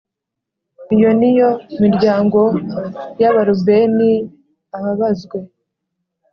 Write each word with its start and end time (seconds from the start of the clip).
Iyo 0.95 1.09
ni 1.19 1.31
yo 1.37 1.49
miryango 1.81 2.41
y 3.21 3.23
abarubeni 3.29 4.11
ababazwe 4.77 5.37